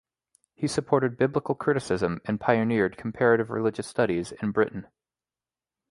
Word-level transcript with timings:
He 0.55 0.67
supported 0.67 1.15
biblical 1.15 1.53
criticism 1.53 2.21
and 2.25 2.39
pioneered 2.41 2.97
comparative 2.97 3.51
Religious 3.51 3.85
Studies 3.85 4.31
in 4.31 4.49
Britain. 4.49 4.87